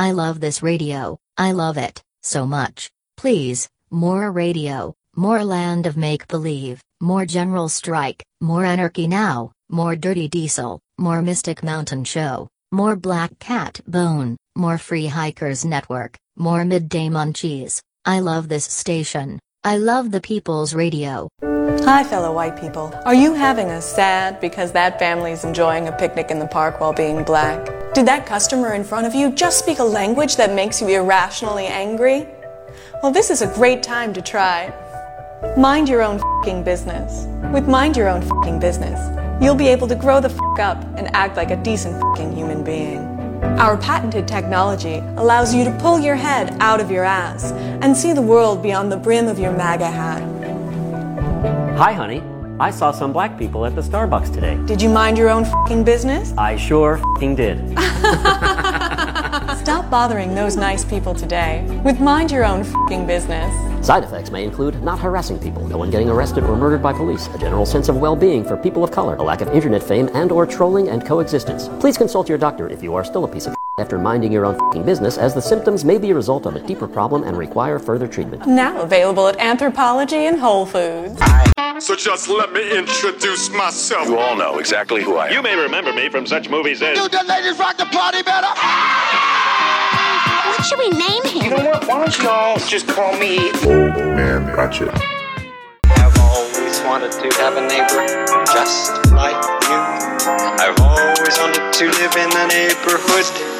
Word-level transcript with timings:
I 0.00 0.12
love 0.12 0.40
this 0.40 0.62
radio, 0.62 1.18
I 1.36 1.52
love 1.52 1.76
it, 1.76 2.02
so 2.22 2.46
much. 2.46 2.90
Please, 3.18 3.68
more 3.90 4.32
radio, 4.32 4.94
more 5.14 5.44
land 5.44 5.84
of 5.84 5.98
make 5.98 6.26
believe, 6.26 6.82
more 7.02 7.26
general 7.26 7.68
strike, 7.68 8.24
more 8.40 8.64
anarchy 8.64 9.06
now, 9.06 9.52
more 9.68 9.96
dirty 9.96 10.26
diesel, 10.26 10.80
more 10.96 11.20
Mystic 11.20 11.62
Mountain 11.62 12.04
Show, 12.04 12.48
more 12.72 12.96
Black 12.96 13.38
Cat 13.40 13.82
Bone, 13.86 14.38
more 14.56 14.78
Free 14.78 15.04
Hikers 15.04 15.66
Network, 15.66 16.16
more 16.34 16.64
Midday 16.64 17.10
Munchies. 17.10 17.82
I 18.06 18.20
love 18.20 18.48
this 18.48 18.64
station. 18.64 19.38
I 19.64 19.76
love 19.76 20.12
the 20.12 20.22
People's 20.22 20.72
Radio. 20.72 21.28
Hi, 21.42 22.04
fellow 22.04 22.32
white 22.32 22.58
people. 22.58 22.90
Are 23.04 23.14
you 23.14 23.34
having 23.34 23.68
a 23.68 23.82
sad 23.82 24.40
because 24.40 24.72
that 24.72 24.98
family's 24.98 25.44
enjoying 25.44 25.88
a 25.88 25.92
picnic 25.92 26.30
in 26.30 26.38
the 26.38 26.46
park 26.46 26.80
while 26.80 26.94
being 26.94 27.22
black? 27.22 27.79
Did 27.92 28.06
that 28.06 28.24
customer 28.24 28.74
in 28.74 28.84
front 28.84 29.08
of 29.08 29.16
you 29.16 29.32
just 29.32 29.58
speak 29.58 29.80
a 29.80 29.84
language 29.84 30.36
that 30.36 30.54
makes 30.54 30.80
you 30.80 30.86
irrationally 30.86 31.66
angry? 31.66 32.28
Well, 33.02 33.10
this 33.10 33.30
is 33.30 33.42
a 33.42 33.48
great 33.48 33.82
time 33.82 34.12
to 34.12 34.22
try. 34.22 34.72
Mind 35.56 35.88
your 35.88 36.00
own 36.00 36.20
fing 36.44 36.62
business. 36.62 37.26
With 37.52 37.66
Mind 37.66 37.96
Your 37.96 38.08
Own 38.08 38.22
fing 38.44 38.60
business, 38.60 39.00
you'll 39.42 39.56
be 39.56 39.66
able 39.66 39.88
to 39.88 39.96
grow 39.96 40.20
the 40.20 40.28
f 40.28 40.60
up 40.60 40.84
and 40.96 41.08
act 41.16 41.36
like 41.36 41.50
a 41.50 41.56
decent 41.64 42.00
fing 42.16 42.32
human 42.32 42.62
being. 42.62 42.98
Our 43.58 43.76
patented 43.76 44.28
technology 44.28 44.98
allows 45.16 45.52
you 45.52 45.64
to 45.64 45.76
pull 45.78 45.98
your 45.98 46.14
head 46.14 46.56
out 46.60 46.80
of 46.80 46.92
your 46.92 47.02
ass 47.02 47.50
and 47.82 47.96
see 47.96 48.12
the 48.12 48.22
world 48.22 48.62
beyond 48.62 48.92
the 48.92 48.98
brim 48.98 49.26
of 49.26 49.40
your 49.40 49.52
MAGA 49.52 49.90
hat. 49.90 50.22
Hi, 51.76 51.92
honey. 51.92 52.22
I 52.60 52.70
saw 52.70 52.90
some 52.90 53.10
black 53.10 53.38
people 53.38 53.64
at 53.64 53.74
the 53.74 53.80
Starbucks 53.80 54.34
today. 54.34 54.60
Did 54.66 54.82
you 54.82 54.90
mind 54.90 55.16
your 55.16 55.30
own 55.30 55.46
fing 55.66 55.82
business? 55.82 56.34
I 56.36 56.56
sure 56.56 57.00
fing 57.18 57.34
did. 57.34 57.58
Stop 59.56 59.90
bothering 59.90 60.34
those 60.34 60.56
nice 60.56 60.84
people 60.84 61.14
today 61.14 61.64
with 61.86 62.00
Mind 62.00 62.30
Your 62.30 62.44
Own 62.44 62.64
fing 62.86 63.06
business. 63.06 63.50
Side 63.86 64.04
effects 64.04 64.30
may 64.30 64.44
include 64.44 64.82
not 64.82 64.98
harassing 64.98 65.38
people, 65.38 65.66
no 65.68 65.78
one 65.78 65.90
getting 65.90 66.10
arrested 66.10 66.44
or 66.44 66.54
murdered 66.54 66.82
by 66.82 66.92
police, 66.92 67.28
a 67.28 67.38
general 67.38 67.64
sense 67.64 67.88
of 67.88 67.96
well-being 67.96 68.44
for 68.44 68.58
people 68.58 68.84
of 68.84 68.90
color, 68.90 69.16
a 69.16 69.22
lack 69.22 69.40
of 69.40 69.48
internet 69.48 69.82
fame 69.82 70.10
and 70.12 70.30
or 70.30 70.44
trolling 70.44 70.90
and 70.90 71.06
coexistence. 71.06 71.68
Please 71.80 71.96
consult 71.96 72.28
your 72.28 72.36
doctor 72.36 72.68
if 72.68 72.82
you 72.82 72.94
are 72.94 73.04
still 73.04 73.24
a 73.24 73.28
piece 73.28 73.46
of 73.46 73.59
after 73.80 73.98
minding 73.98 74.30
your 74.30 74.44
own 74.46 74.56
fing 74.72 74.84
business 74.84 75.18
as 75.18 75.34
the 75.34 75.40
symptoms 75.42 75.84
may 75.84 75.98
be 75.98 76.10
a 76.10 76.14
result 76.14 76.46
of 76.46 76.54
a 76.54 76.60
deeper 76.60 76.86
problem 76.86 77.24
and 77.24 77.36
require 77.36 77.78
further 77.78 78.06
treatment. 78.06 78.46
Now 78.46 78.80
available 78.82 79.26
at 79.26 79.38
Anthropologie 79.38 80.28
and 80.28 80.38
Whole 80.38 80.66
Foods. 80.66 81.18
So 81.84 81.96
just 81.96 82.28
let 82.28 82.52
me 82.52 82.76
introduce 82.76 83.50
myself. 83.50 84.06
You 84.06 84.18
all 84.18 84.36
know 84.36 84.58
exactly 84.58 85.02
who 85.02 85.16
I 85.16 85.28
am. 85.28 85.32
You 85.32 85.42
may 85.42 85.56
remember 85.56 85.94
me 85.94 86.10
from 86.10 86.26
such 86.26 86.50
movies 86.50 86.82
as. 86.82 86.98
Do 86.98 87.08
the 87.08 87.24
ladies 87.24 87.58
rock 87.58 87.78
the 87.78 87.86
party 87.86 88.22
better? 88.22 88.52
What 90.50 90.66
should 90.66 90.78
we 90.78 90.90
name 90.90 91.24
him? 91.24 91.42
You 91.42 91.50
know 91.56 91.70
what? 91.70 91.88
Why 91.88 91.98
don't 92.00 92.18
you 92.18 92.28
all 92.28 92.58
just 92.58 92.86
call 92.86 93.16
me 93.18 93.50
Old 93.64 93.96
Man 93.96 94.46
Ratchet. 94.54 94.90
I've 95.84 96.18
always 96.18 96.80
wanted 96.82 97.12
to 97.12 97.40
have 97.40 97.56
a 97.56 97.62
neighbor 97.66 98.26
just 98.52 98.92
like 99.12 99.40
you. 99.64 99.80
I've 100.60 100.78
always 100.80 101.38
wanted 101.38 101.72
to 101.72 101.84
live 101.86 102.14
in 102.16 102.30
a 102.36 102.46
neighborhood 102.48 103.59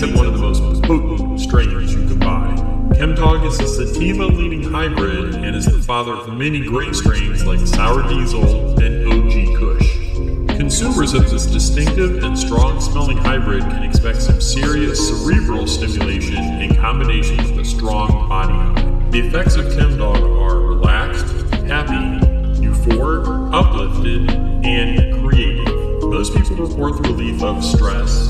Makes 0.00 0.12
it 0.12 0.16
one 0.16 0.26
of 0.26 0.32
the 0.34 0.38
most 0.38 0.82
potent 0.84 1.40
strains 1.40 1.92
you 1.92 2.06
can 2.06 2.18
buy. 2.20 2.54
ChemDog 2.94 3.44
is 3.46 3.58
a 3.58 3.66
sativa 3.66 4.26
leading 4.26 4.62
hybrid 4.62 5.34
and 5.34 5.56
is 5.56 5.66
the 5.66 5.82
father 5.82 6.12
of 6.12 6.32
many 6.32 6.60
great 6.60 6.94
strains 6.94 7.44
like 7.44 7.58
Sour 7.66 8.08
Diesel 8.08 8.78
and 8.80 9.08
OG 9.08 9.58
Kush. 9.58 10.56
Consumers 10.56 11.14
of 11.14 11.28
this 11.30 11.46
distinctive 11.46 12.22
and 12.22 12.38
strong 12.38 12.80
smelling 12.80 13.16
hybrid 13.16 13.62
can 13.62 13.82
expect 13.82 14.22
some 14.22 14.40
serious 14.40 15.08
cerebral 15.08 15.66
stimulation 15.66 16.44
in 16.60 16.76
combination 16.76 17.36
with 17.38 17.58
a 17.58 17.64
strong 17.64 18.28
body. 18.28 19.10
The 19.10 19.26
effects 19.26 19.56
of 19.56 19.64
ChemDog 19.66 20.22
are 20.40 20.60
relaxed, 20.60 21.26
happy, 21.66 22.24
euphoric, 22.60 23.52
uplifted, 23.52 24.30
and 24.64 25.28
creative. 25.28 25.78
Most 26.02 26.34
people 26.34 26.56
report 26.56 27.02
the 27.02 27.08
relief 27.08 27.42
of 27.42 27.64
stress, 27.64 28.27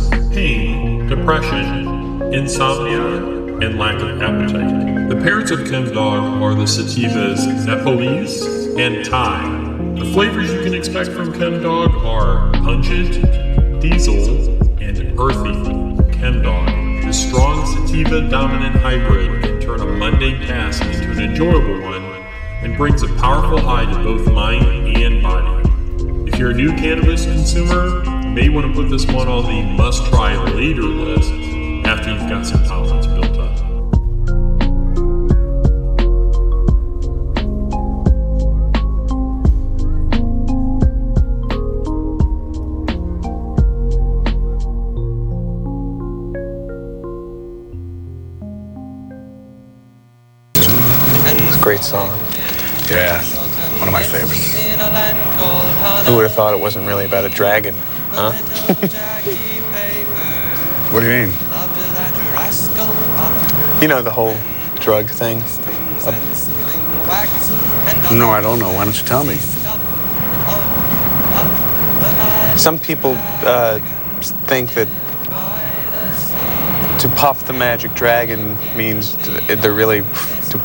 depression, 1.28 2.32
insomnia, 2.32 3.16
and 3.60 3.78
lack 3.78 4.00
of 4.00 4.22
appetite. 4.22 5.10
The 5.10 5.16
parents 5.16 5.50
of 5.50 5.58
ChemDog 5.58 6.40
are 6.40 6.54
the 6.54 6.62
sativas 6.62 7.66
Nepalese 7.66 8.46
and 8.78 9.04
Thai. 9.04 9.42
The 9.98 10.06
flavors 10.06 10.50
you 10.50 10.62
can 10.62 10.72
expect 10.72 11.10
from 11.10 11.34
ChemDog 11.34 12.02
are 12.02 12.50
pungent, 12.62 13.12
diesel, 13.82 14.16
and 14.80 15.20
earthy. 15.20 15.52
ChemDog, 16.16 17.04
the 17.04 17.12
strong 17.12 17.66
sativa 17.66 18.26
dominant 18.30 18.76
hybrid, 18.76 19.42
can 19.42 19.60
turn 19.60 19.82
a 19.82 19.84
mundane 19.84 20.40
task 20.46 20.82
into 20.82 21.10
an 21.10 21.20
enjoyable 21.20 21.82
one 21.82 22.04
and 22.62 22.74
brings 22.78 23.02
a 23.02 23.14
powerful 23.16 23.60
high 23.60 23.84
to 23.84 24.02
both 24.02 24.26
mind 24.32 24.64
and 24.96 25.22
body. 25.22 25.68
If 26.26 26.38
you're 26.38 26.52
a 26.52 26.54
new 26.54 26.70
cannabis 26.70 27.26
consumer, 27.26 28.17
may 28.38 28.48
want 28.48 28.64
to 28.64 28.72
put 28.72 28.88
this 28.88 29.04
one 29.06 29.26
on 29.26 29.42
the 29.46 29.62
must 29.74 30.06
try 30.06 30.36
later 30.54 30.82
list 30.82 31.32
after 31.88 32.12
you've 32.12 32.28
got 32.28 32.46
some 32.46 32.62
tolerance 32.62 33.04
built 33.08 33.36
up. 33.36 33.50
It's 50.54 51.56
a 51.56 51.60
great 51.60 51.80
song. 51.80 52.16
Yeah, 52.88 53.20
one 53.80 53.88
of 53.88 53.92
my 53.92 54.04
favorites. 54.04 54.64
Who 56.06 56.14
would 56.14 56.22
have 56.22 56.34
thought 56.34 56.54
it 56.54 56.60
wasn't 56.60 56.86
really 56.86 57.04
about 57.04 57.24
a 57.24 57.28
dragon, 57.30 57.74
huh? 58.18 58.32
What 60.90 61.00
do 61.00 61.06
you 61.06 61.26
mean? 61.26 61.34
You 63.82 63.88
know 63.88 64.00
the 64.00 64.10
whole 64.10 64.34
drug 64.80 65.06
thing? 65.06 65.40
No, 68.18 68.30
I 68.30 68.40
don't 68.40 68.58
know. 68.58 68.72
Why 68.72 68.84
don't 68.86 68.96
you 68.96 69.04
tell 69.04 69.22
me? 69.22 69.36
Some 72.56 72.78
people 72.78 73.16
uh, 73.44 73.80
think 74.46 74.70
that 74.72 74.88
to 77.00 77.08
puff 77.10 77.46
the 77.46 77.52
magic 77.52 77.92
dragon 77.94 78.56
means 78.74 79.14
to, 79.16 79.30
they're 79.56 79.74
really 79.74 80.00
to 80.00 80.58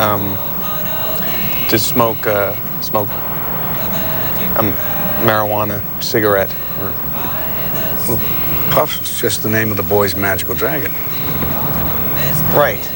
um, 0.00 0.38
to 1.68 1.78
smoke 1.78 2.24
uh, 2.26 2.54
smoke 2.80 3.08
um, 4.58 4.72
marijuana 5.24 5.80
cigarette. 6.02 6.50
Or, 6.80 6.90
well, 8.08 8.70
Puff's 8.70 9.20
just 9.20 9.42
the 9.42 9.48
name 9.48 9.70
of 9.70 9.76
the 9.76 9.82
boy's 9.82 10.14
magical 10.14 10.54
dragon. 10.54 10.92
Right. 12.54 12.90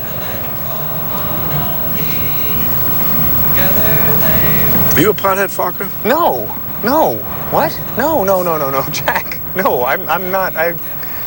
Are 4.95 5.01
you 5.01 5.11
a 5.11 5.15
pothead, 5.15 5.49
Focker? 5.49 5.89
No, 6.05 6.47
no. 6.83 7.17
What? 7.51 7.79
No, 7.97 8.25
no, 8.25 8.43
no, 8.43 8.59
no, 8.59 8.71
no, 8.71 8.83
Jack. 8.91 9.41
No, 9.57 9.85
I'm, 9.85 10.09
I'm 10.09 10.31
not. 10.31 10.57
I, 10.57 10.77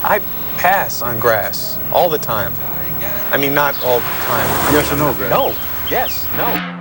I 0.04 0.20
pass 0.58 1.02
on 1.02 1.20
grass 1.20 1.80
all 1.92 2.10
the 2.10 2.18
time. 2.18 2.54
I 3.32 3.38
mean, 3.38 3.54
not 3.54 3.82
all 3.84 4.00
the 4.00 4.06
time. 4.06 4.74
Yes 4.74 4.92
or 4.92 4.98
no, 4.98 5.14
Greg? 5.14 5.30
No. 5.30 5.56
Yes. 5.90 6.28
No. 6.38 6.81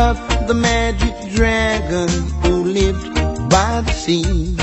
Puff 0.00 0.46
the 0.46 0.54
magic 0.54 1.14
dragon 1.34 2.08
who 2.40 2.64
lived 2.64 3.14
by 3.50 3.82
the 3.82 3.92
sea 3.92 4.56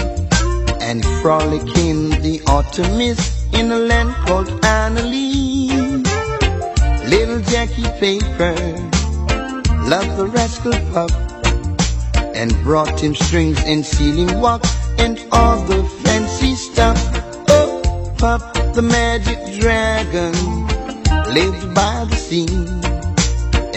and 0.82 1.06
frolic 1.22 1.62
in 1.78 2.10
the 2.26 2.42
autumn 2.48 2.98
mist 2.98 3.54
in 3.54 3.72
a 3.72 3.78
land 3.78 4.16
called 4.26 4.50
Honah 4.66 5.04
Lee. 5.04 5.70
Little 7.14 7.42
Jackie 7.52 7.92
Paper 8.00 8.56
loved 9.86 10.18
the 10.18 10.28
rascal 10.34 10.74
Puff 10.92 11.14
and 12.36 12.52
brought 12.64 13.00
him 13.00 13.14
strings 13.14 13.64
and 13.68 13.86
sealing 13.86 14.42
wax 14.42 14.76
and 14.98 15.24
all 15.32 15.62
the 15.66 15.84
fancy 16.02 16.56
stuff. 16.56 16.98
Oh, 17.50 18.12
Puff 18.18 18.42
the 18.74 18.82
magic 18.82 19.38
dragon 19.60 20.34
lived 21.32 21.76
by 21.76 22.08
the 22.10 22.16
sea 22.16 22.48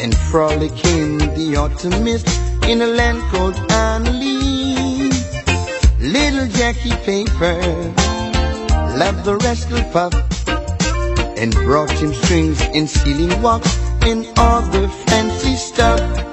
and 0.03 0.17
frolic 0.17 0.73
in 0.87 1.20
the 1.41 1.57
autumn 1.57 2.05
mist 2.05 2.29
in 2.69 2.83
a 2.83 2.87
land 2.87 3.19
called 3.31 3.57
Honah 3.71 4.11
Lee. 4.11 5.09
Little 5.99 6.49
Jackie 6.49 6.97
Paper 7.09 7.57
loved 9.01 9.25
the 9.25 9.39
rascal 9.43 9.83
Puff 9.93 10.13
and 11.39 11.55
brought 11.55 11.91
him 11.93 12.13
strings 12.13 12.61
and 12.75 12.89
sealing 12.89 13.41
wax 13.41 13.65
and 14.03 14.27
all 14.39 14.61
the 14.61 14.89
fancy 15.07 15.57
stuff. 15.57 16.30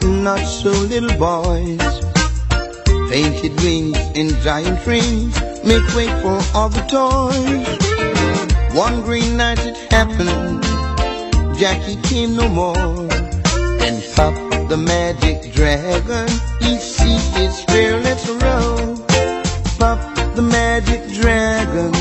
But 0.00 0.10
not 0.10 0.44
so 0.46 0.70
little 0.70 1.16
boys. 1.18 1.80
Painted 3.10 3.54
wings 3.62 3.98
and 4.14 4.30
giant 4.42 4.78
frames 4.80 5.40
make 5.64 5.86
way 5.94 6.08
for 6.22 6.40
all 6.54 6.68
the 6.68 6.84
toys. 6.88 7.78
One 8.74 9.02
green 9.02 9.36
night 9.36 9.60
it 9.64 9.76
happened, 9.92 10.62
Jackie 11.58 12.00
came 12.02 12.34
no 12.34 12.48
more. 12.48 13.08
And 13.86 14.02
Puff 14.14 14.34
the 14.68 14.76
magic 14.76 15.52
dragon, 15.52 16.28
he 16.60 16.78
see 16.78 17.18
his 17.38 17.60
fearless 17.64 18.28
roll. 18.28 18.96
Puff 19.78 20.00
the 20.36 20.42
magic 20.42 21.02
dragon 21.12 21.92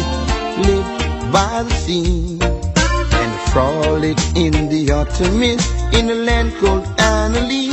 lived 0.62 1.32
by 1.34 1.63
the 1.63 1.75
sea 1.84 2.38
and 2.41 3.51
frolic 3.51 4.17
in 4.36 4.69
the 4.69 4.91
autumn 4.91 5.39
mist 5.39 5.73
in 5.93 6.10
a 6.10 6.15
land 6.15 6.53
called 6.60 6.86
Honah 6.99 7.41
Lee. 7.41 7.72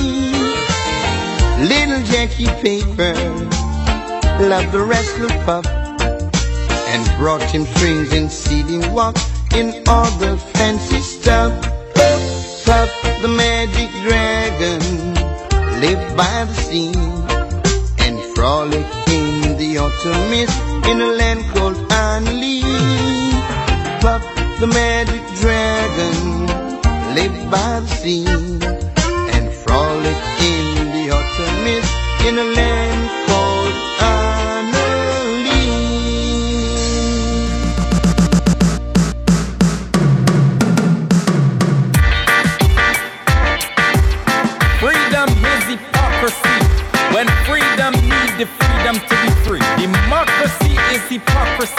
Little 1.60 2.02
Jackie 2.04 2.46
Paper 2.62 3.12
loved 4.48 4.72
the 4.72 4.82
wrestler 4.82 5.28
pup 5.44 5.66
and 5.66 7.18
brought 7.18 7.42
him 7.42 7.66
strings 7.66 8.14
and 8.14 8.32
CD 8.32 8.78
walk 8.88 9.14
in 9.54 9.86
all 9.86 10.10
the 10.12 10.38
fancy 10.54 11.00
stuff. 11.00 11.52
Pup, 12.64 12.88
the 13.20 13.28
magic 13.28 13.90
dragon, 14.00 14.80
lived 15.82 16.16
by 16.16 16.44
the 16.46 16.54
sea 16.54 16.94
and 18.06 18.18
frolicked 18.34 19.10
in 19.10 19.58
the 19.58 19.76
autumn 19.76 20.30
mist 20.30 20.58
in 20.88 20.98
a 21.02 21.12
land 21.12 21.44
called 21.52 21.76
Anli. 21.90 22.62
Pup, 24.00 24.22
the 24.60 24.66
magic 24.66 25.22
dragon, 25.42 26.46
lived 27.14 27.50
by 27.50 27.80
the 27.80 27.86
sea 27.86 28.24
and 29.36 29.52
frolicked 29.52 30.29
in 32.26 32.38
a 32.38 32.44
land 32.44 33.10
called 33.26 33.72
Annalise. 34.02 35.50
Freedom 44.78 45.28
is 45.28 45.64
hypocrisy. 45.64 46.56
When 47.14 47.26
freedom 47.48 47.92
needs 48.04 48.34
the 48.38 48.46
freedom 48.46 48.96
to 49.00 49.14
be 49.22 49.30
free. 49.44 49.64
Democracy 49.80 50.76
is 50.92 51.02
hypocrisy. 51.08 51.74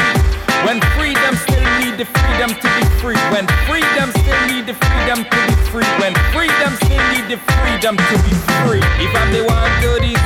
When 0.65 0.81
freedom 0.97 1.35
still 1.35 1.65
need 1.79 1.97
the 1.97 2.05
freedom 2.05 2.49
to 2.53 2.67
be 2.77 2.85
free. 3.01 3.17
When 3.33 3.45
freedom 3.69 4.09
still 4.21 4.41
need 4.47 4.65
the 4.65 4.73
freedom 4.73 5.23
to 5.23 5.37
be 5.47 5.55
free. 5.69 5.89
When 6.01 6.13
freedom 6.33 6.73
still 6.85 7.05
need 7.13 7.27
the 7.29 7.37
freedom 7.37 7.95
to 7.97 8.15
be 8.25 8.33
free. 8.65 8.83
If 9.01 9.11
I'm 9.15 9.31
the 9.33 9.43
one 9.45 9.71
goodies 9.81 10.20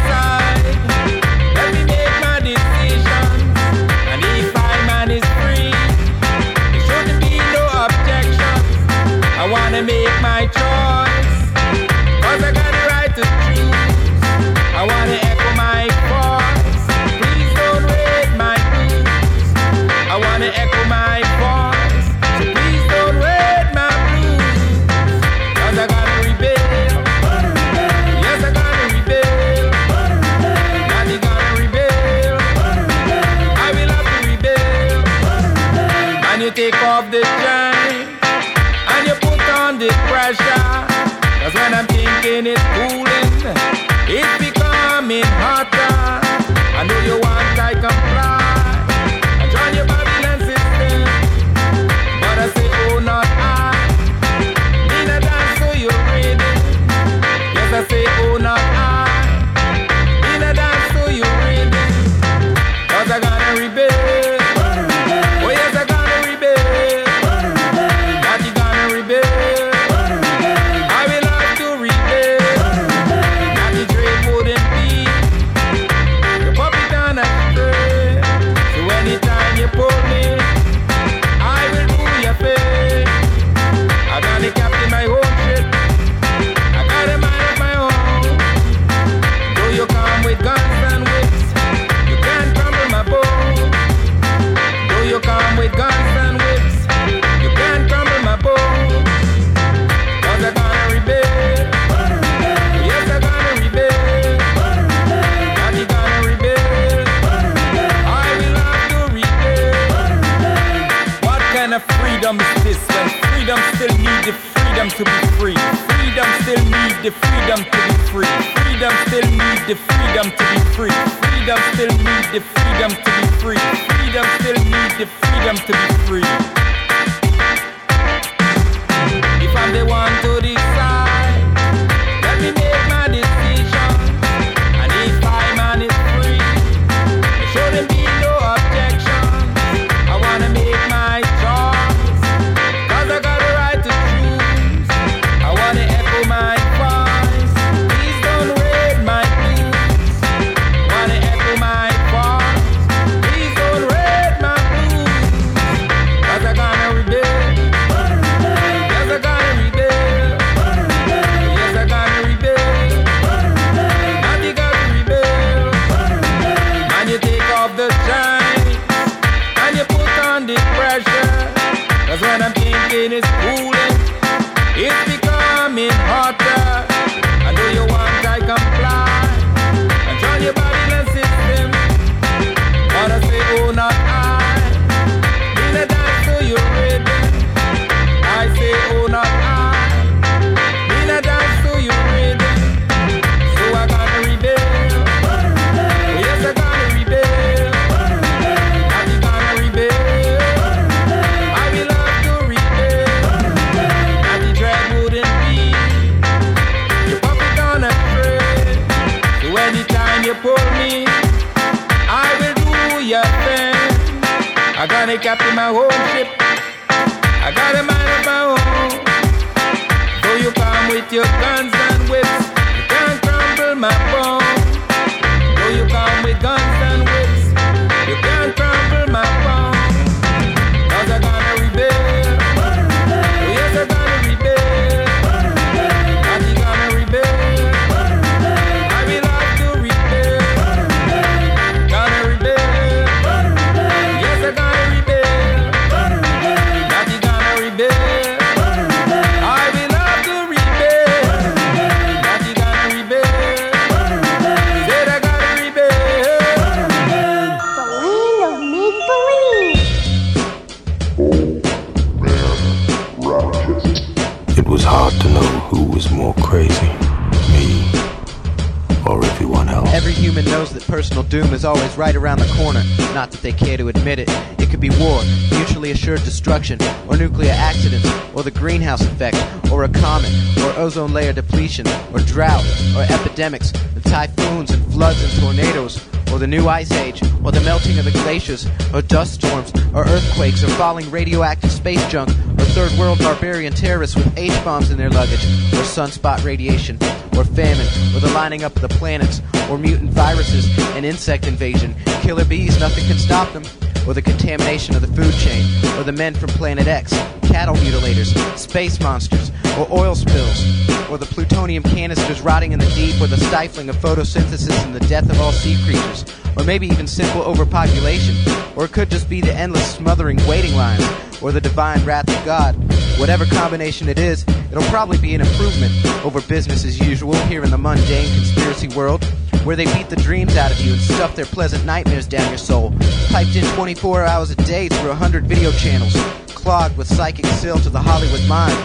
personal 270.95 271.23
doom 271.23 271.53
is 271.53 271.65
always 271.65 271.97
right 271.97 272.15
around 272.15 272.39
the 272.39 272.47
corner. 272.55 272.81
Not 273.13 273.29
that 273.31 273.41
they 273.41 273.51
care 273.51 273.75
to 273.75 273.89
admit 273.89 274.17
it. 274.17 274.29
It 274.57 274.69
could 274.69 274.79
be 274.79 274.91
war, 274.91 275.21
mutually 275.51 275.91
assured 275.91 276.23
destruction, 276.23 276.79
or 277.09 277.17
nuclear 277.17 277.51
accidents, 277.51 278.09
or 278.33 278.43
the 278.43 278.51
greenhouse 278.51 279.01
effect, 279.01 279.35
or 279.69 279.83
a 279.83 279.89
comet, 279.89 280.31
or 280.59 280.71
ozone 280.79 281.11
layer 281.11 281.33
depletion, 281.33 281.85
or 282.13 282.19
drought, 282.19 282.63
or 282.95 283.01
epidemics, 283.01 283.73
the 283.93 283.99
typhoons 284.09 284.71
and 284.71 284.81
floods 284.93 285.21
and 285.21 285.33
tornadoes, 285.41 286.01
or 286.31 286.39
the 286.39 286.47
new 286.47 286.69
ice 286.69 286.93
age, 286.93 287.21
or 287.43 287.51
the 287.51 287.59
melting 287.65 287.99
of 287.99 288.05
the 288.05 288.11
glaciers, 288.11 288.65
or 288.93 289.01
dust 289.01 289.33
storms, 289.33 289.73
or 289.93 290.07
earthquakes, 290.07 290.63
or 290.63 290.69
falling 290.79 291.11
radioactive 291.11 291.73
space 291.73 292.07
junk, 292.09 292.29
or 292.29 292.63
third 292.71 292.97
world 292.97 293.19
barbarian 293.19 293.73
terrorists 293.73 294.15
with 294.15 294.31
H 294.37 294.63
bombs 294.63 294.91
in 294.91 294.97
their 294.97 295.09
luggage, 295.09 295.43
or 295.73 295.83
sunspot 295.83 296.45
radiation, 296.45 296.95
or 297.35 297.43
famine, 297.43 297.87
or 298.15 298.21
the 298.21 298.31
lining 298.33 298.63
up 298.63 298.73
of 298.77 298.81
the 298.81 298.87
planets, 298.87 299.41
or 299.69 299.77
mutant 299.77 300.11
viruses 300.11 300.67
and 300.95 301.05
insect 301.05 301.47
invasion. 301.47 301.95
Killer 302.21 302.45
bees, 302.45 302.79
nothing 302.79 303.05
can 303.05 303.17
stop 303.17 303.51
them. 303.53 303.63
Or 304.07 304.13
the 304.13 304.21
contamination 304.21 304.95
of 304.95 305.01
the 305.01 305.07
food 305.07 305.33
chain, 305.33 305.65
or 305.97 306.03
the 306.03 306.11
men 306.11 306.35
from 306.35 306.49
Planet 306.49 306.87
X, 306.87 307.11
cattle 307.41 307.75
mutilators, 307.75 308.35
space 308.57 308.99
monsters, 308.99 309.51
or 309.79 309.87
oil 309.91 310.13
spills, 310.13 310.63
or 311.09 311.17
the 311.17 311.25
plutonium 311.25 311.81
canisters 311.81 312.41
rotting 312.41 312.71
in 312.71 312.79
the 312.79 312.89
deep, 312.91 313.19
or 313.19 313.25
the 313.25 313.37
stifling 313.37 313.89
of 313.89 313.95
photosynthesis 313.95 314.85
and 314.85 314.93
the 314.93 314.99
death 315.07 315.27
of 315.29 315.41
all 315.41 315.51
sea 315.51 315.75
creatures, 315.85 316.23
or 316.55 316.63
maybe 316.63 316.85
even 316.85 317.07
simple 317.07 317.41
overpopulation, 317.41 318.35
or 318.75 318.85
it 318.85 318.91
could 318.91 319.09
just 319.09 319.27
be 319.27 319.41
the 319.41 319.53
endless 319.53 319.95
smothering 319.95 320.37
waiting 320.47 320.75
lines, 320.75 321.03
or 321.41 321.51
the 321.51 321.61
divine 321.61 322.03
wrath 322.05 322.27
of 322.27 322.45
God. 322.45 322.75
Whatever 323.19 323.45
combination 323.45 324.09
it 324.09 324.19
is, 324.19 324.45
it'll 324.71 324.83
probably 324.89 325.17
be 325.17 325.33
an 325.35 325.41
improvement 325.41 325.93
over 326.25 326.41
business 326.41 326.83
as 326.83 326.99
usual 326.99 327.35
here 327.45 327.63
in 327.63 327.71
the 327.71 327.77
mundane 327.77 328.33
conspiracy 328.35 328.89
world, 328.89 329.23
where 329.63 329.75
they 329.75 329.85
beat 329.93 330.09
the 330.09 330.15
dreams 330.17 330.57
out 330.57 330.71
of 330.71 330.79
you 330.79 330.93
and 330.93 331.01
stuff 331.01 331.35
their 331.35 331.45
pleasant 331.45 331.85
nightmares 331.85 332.27
down 332.27 332.47
your 332.49 332.57
soul, 332.57 332.93
piped 333.29 333.55
in 333.55 333.63
24 333.75 334.25
hours 334.25 334.51
a 334.51 334.55
day 334.55 334.89
through 334.89 335.11
a 335.11 335.15
hundred 335.15 335.47
video 335.47 335.71
channels, 335.71 336.13
clogged 336.47 336.97
with 336.97 337.07
psychic 337.07 337.45
sill 337.45 337.77
to 337.79 337.89
the 337.89 337.99
Hollywood 337.99 338.45
mind. 338.47 338.77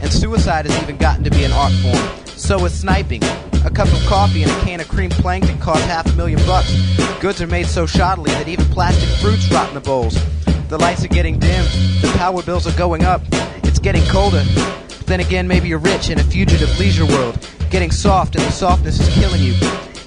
And 0.00 0.12
suicide 0.12 0.66
has 0.66 0.82
even 0.82 0.96
gotten 0.96 1.24
to 1.24 1.30
be 1.30 1.44
an 1.44 1.52
art 1.52 1.72
form. 1.82 2.26
So 2.26 2.64
is 2.64 2.78
sniping. 2.78 3.22
A 3.64 3.70
cup 3.70 3.88
of 3.88 4.00
coffee 4.06 4.42
and 4.42 4.50
a 4.50 4.60
can 4.60 4.80
of 4.80 4.88
cream 4.88 5.10
plankton 5.10 5.58
cost 5.58 5.82
half 5.86 6.06
a 6.06 6.12
million 6.14 6.38
bucks. 6.46 6.72
Goods 7.20 7.42
are 7.42 7.48
made 7.48 7.66
so 7.66 7.84
shoddily 7.84 8.28
that 8.28 8.46
even 8.46 8.64
plastic 8.66 9.08
fruits 9.18 9.50
rot 9.50 9.68
in 9.68 9.74
the 9.74 9.80
bowls. 9.80 10.16
The 10.68 10.76
lights 10.76 11.02
are 11.02 11.08
getting 11.08 11.38
dim, 11.38 11.64
the 12.02 12.12
power 12.18 12.42
bills 12.42 12.66
are 12.66 12.76
going 12.76 13.02
up, 13.02 13.22
it's 13.64 13.78
getting 13.78 14.02
colder. 14.04 14.44
But 14.54 15.06
then 15.06 15.20
again, 15.20 15.48
maybe 15.48 15.66
you're 15.66 15.78
rich 15.78 16.10
in 16.10 16.18
a 16.18 16.22
fugitive 16.22 16.78
leisure 16.78 17.06
world, 17.06 17.38
getting 17.70 17.90
soft 17.90 18.36
and 18.36 18.44
the 18.44 18.52
softness 18.52 19.00
is 19.00 19.08
killing 19.14 19.40
you. 19.40 19.54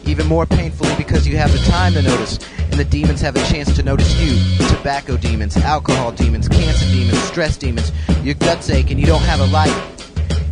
Even 0.06 0.28
more 0.28 0.46
painfully 0.46 0.94
because 0.98 1.28
you 1.28 1.36
have 1.36 1.52
the 1.52 1.58
time 1.72 1.94
to 1.94 2.04
notice, 2.04 2.38
and 2.60 2.74
the 2.74 2.86
demons 2.86 3.22
have 3.22 3.36
a 3.36 3.44
chance 3.46 3.76
to 3.76 3.82
notice 3.82 4.16
you. 4.22 4.38
Tobacco 4.68 5.18
demons, 5.18 5.58
alcohol 5.58 6.12
demons, 6.12 6.48
cancer 6.48 6.86
demons, 6.92 7.18
stress 7.24 7.58
demons. 7.58 7.92
Your 8.22 8.36
guts 8.36 8.70
ache 8.70 8.92
and 8.92 9.00
you 9.00 9.08
don't 9.08 9.24
have 9.24 9.40
a 9.40 9.48
light. 9.48 9.76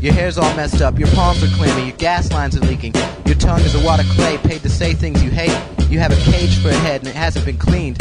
Your 0.02 0.14
hair's 0.14 0.40
all 0.40 0.56
messed 0.56 0.82
up, 0.82 0.98
your 0.98 1.10
palms 1.10 1.44
are 1.44 1.56
clammy, 1.56 1.86
your 1.86 1.98
gas 1.98 2.32
lines 2.32 2.58
are 2.58 2.62
leaking. 2.62 2.94
Your 3.26 3.36
tongue 3.36 3.62
is 3.62 3.76
a 3.76 3.86
wad 3.86 4.00
of 4.00 4.08
clay 4.08 4.40
paid 4.40 4.64
to 4.64 4.70
say 4.70 4.96
things 4.96 5.22
you 5.22 5.30
hate. 5.30 5.56
You 5.88 6.00
have 6.00 6.12
a 6.12 6.32
cage 6.32 6.58
for 6.64 6.70
a 6.70 6.74
head 6.74 7.02
and 7.02 7.10
it 7.10 7.16
hasn't 7.16 7.46
been 7.46 7.58
cleaned. 7.58 8.00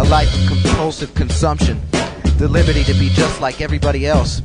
A 0.00 0.04
life 0.04 0.32
of 0.34 0.48
compulsive 0.48 1.14
consumption. 1.14 1.78
The 2.38 2.48
liberty 2.48 2.84
to 2.84 2.94
be 2.94 3.10
just 3.10 3.42
like 3.42 3.60
everybody 3.60 4.06
else. 4.06 4.40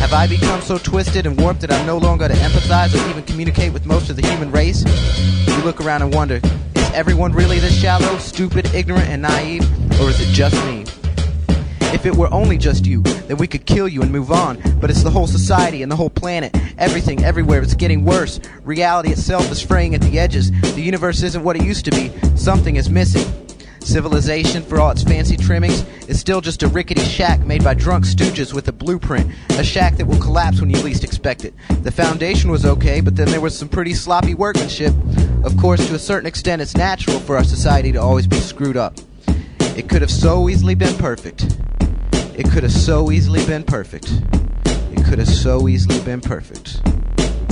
Have 0.00 0.14
I 0.14 0.26
become 0.26 0.62
so 0.62 0.78
twisted 0.78 1.26
and 1.26 1.38
warped 1.38 1.60
that 1.60 1.70
I'm 1.70 1.86
no 1.86 1.98
longer 1.98 2.26
to 2.26 2.32
empathize 2.32 2.94
or 2.94 3.10
even 3.10 3.22
communicate 3.24 3.74
with 3.74 3.84
most 3.84 4.08
of 4.08 4.16
the 4.16 4.26
human 4.26 4.50
race? 4.50 4.82
You 5.46 5.62
look 5.62 5.84
around 5.84 6.00
and 6.00 6.14
wonder, 6.14 6.40
is 6.74 6.90
everyone 6.94 7.32
really 7.32 7.58
this 7.58 7.78
shallow, 7.78 8.16
stupid, 8.16 8.74
ignorant, 8.74 9.08
and 9.08 9.20
naive? 9.20 9.62
Or 10.00 10.08
is 10.08 10.18
it 10.22 10.32
just 10.32 10.56
me? 10.64 10.86
If 11.94 12.06
it 12.06 12.16
were 12.16 12.32
only 12.32 12.56
just 12.56 12.86
you, 12.86 13.02
then 13.02 13.36
we 13.36 13.46
could 13.46 13.66
kill 13.66 13.88
you 13.88 14.00
and 14.00 14.10
move 14.10 14.32
on. 14.32 14.58
But 14.80 14.88
it's 14.88 15.02
the 15.02 15.10
whole 15.10 15.26
society 15.26 15.82
and 15.82 15.92
the 15.92 15.96
whole 15.96 16.08
planet. 16.08 16.56
Everything, 16.78 17.22
everywhere, 17.22 17.60
it's 17.60 17.74
getting 17.74 18.06
worse. 18.06 18.40
Reality 18.64 19.10
itself 19.10 19.52
is 19.52 19.60
fraying 19.60 19.94
at 19.94 20.00
the 20.00 20.18
edges. 20.18 20.50
The 20.74 20.80
universe 20.80 21.22
isn't 21.22 21.44
what 21.44 21.56
it 21.56 21.62
used 21.62 21.84
to 21.84 21.90
be. 21.90 22.10
Something 22.36 22.76
is 22.76 22.88
missing. 22.88 23.41
Civilization, 23.84 24.62
for 24.62 24.80
all 24.80 24.90
its 24.90 25.02
fancy 25.02 25.36
trimmings, 25.36 25.84
is 26.08 26.18
still 26.18 26.40
just 26.40 26.62
a 26.62 26.68
rickety 26.68 27.02
shack 27.02 27.40
made 27.40 27.64
by 27.64 27.74
drunk 27.74 28.04
stooges 28.06 28.54
with 28.54 28.68
a 28.68 28.72
blueprint. 28.72 29.30
A 29.50 29.64
shack 29.64 29.96
that 29.96 30.06
will 30.06 30.20
collapse 30.20 30.60
when 30.60 30.70
you 30.70 30.80
least 30.82 31.04
expect 31.04 31.44
it. 31.44 31.52
The 31.82 31.90
foundation 31.90 32.50
was 32.50 32.64
okay, 32.64 33.00
but 33.00 33.16
then 33.16 33.28
there 33.28 33.40
was 33.40 33.58
some 33.58 33.68
pretty 33.68 33.92
sloppy 33.92 34.34
workmanship. 34.34 34.94
Of 35.44 35.56
course, 35.56 35.86
to 35.88 35.94
a 35.94 35.98
certain 35.98 36.26
extent, 36.26 36.62
it's 36.62 36.76
natural 36.76 37.18
for 37.20 37.36
our 37.36 37.44
society 37.44 37.92
to 37.92 38.00
always 38.00 38.26
be 38.26 38.36
screwed 38.36 38.76
up. 38.76 38.96
It 39.76 39.88
could 39.88 40.00
have 40.00 40.10
so 40.10 40.48
easily 40.48 40.74
been 40.74 40.96
perfect. 40.96 41.56
It 42.34 42.50
could 42.50 42.62
have 42.62 42.72
so 42.72 43.10
easily 43.10 43.44
been 43.46 43.64
perfect. 43.64 44.12
It 44.64 45.04
could 45.04 45.18
have 45.18 45.28
so 45.28 45.68
easily 45.68 46.00
been 46.00 46.20
perfect. 46.20 46.82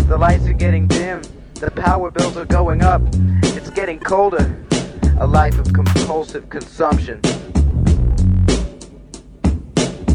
The 0.09 0.17
lights 0.17 0.47
are 0.47 0.53
getting 0.53 0.87
dim. 0.87 1.23
The 1.55 1.71
power 1.71 2.11
bills 2.11 2.37
are 2.37 2.47
going 2.47 2.83
up. 2.83 3.03
It's 3.43 3.71
getting 3.71 3.99
colder. 3.99 4.57
A 5.19 5.27
life 5.27 5.59
of 5.59 5.73
compulsive 5.73 6.49
consumption. 6.49 7.21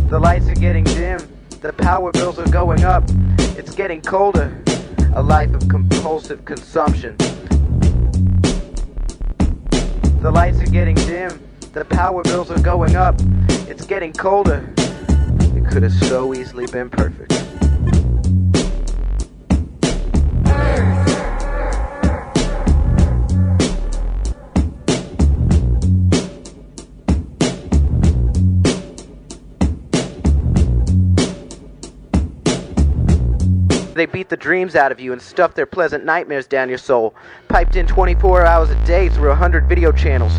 The 0.09 0.19
lights 0.19 0.47
are 0.47 0.55
getting 0.55 0.83
dim. 0.83 1.19
The 1.61 1.73
power 1.73 2.11
bills 2.11 2.39
are 2.39 2.49
going 2.49 2.83
up. 2.83 3.03
It's 3.57 3.73
getting 3.73 4.01
colder. 4.01 4.55
A 5.15 5.21
life 5.21 5.53
of 5.53 5.67
compulsive 5.67 6.45
consumption. 6.45 7.15
The 10.21 10.31
lights 10.31 10.59
are 10.59 10.71
getting 10.71 10.95
dim. 10.95 11.39
The 11.73 11.85
power 11.85 12.23
bills 12.23 12.49
are 12.51 12.61
going 12.61 12.95
up. 12.95 13.15
It's 13.67 13.85
getting 13.85 14.13
colder. 14.13 14.73
It 14.77 15.65
could 15.71 15.83
have 15.83 15.93
so 15.93 16.33
easily 16.33 16.65
been 16.67 16.89
perfect. 16.89 17.44
They 33.95 34.05
beat 34.05 34.27
the 34.27 34.35
dreams 34.35 34.75
out 34.75 34.91
of 34.91 34.99
you 34.99 35.13
and 35.13 35.21
stuff 35.21 35.53
their 35.53 35.65
pleasant 35.65 36.03
nightmares 36.03 36.47
down 36.47 36.67
your 36.67 36.77
soul. 36.77 37.15
Piped 37.47 37.77
in 37.77 37.87
24 37.87 38.45
hours 38.45 38.69
a 38.69 38.85
day 38.85 39.07
through 39.07 39.31
a 39.31 39.35
hundred 39.35 39.69
video 39.69 39.93
channels. 39.93 40.33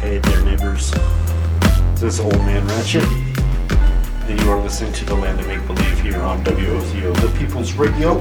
Hey 0.00 0.16
there, 0.16 0.44
neighbors. 0.46 0.92
This 1.96 2.20
Old 2.20 2.38
Man 2.38 2.66
Ratchet, 2.68 3.04
you 4.28 4.50
are 4.50 4.60
listening 4.60 4.92
to 4.92 5.04
the 5.04 5.14
Land 5.14 5.38
of 5.38 5.46
Make 5.46 5.66
Believe 5.66 6.00
here 6.00 6.20
on 6.22 6.42
WOZO, 6.44 7.14
the 7.20 7.38
People's 7.38 7.74
Radio. 7.74 8.18